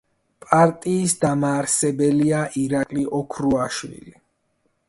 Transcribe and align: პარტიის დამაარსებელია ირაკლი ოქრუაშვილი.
პარტიის 0.45 1.13
დამაარსებელია 1.25 2.41
ირაკლი 2.65 3.07
ოქრუაშვილი. 3.23 4.19